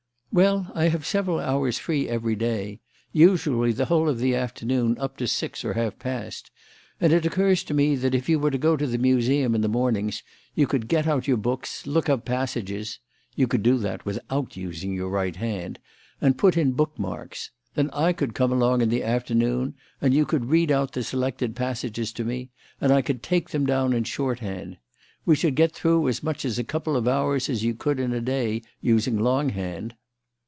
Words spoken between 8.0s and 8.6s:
if you were to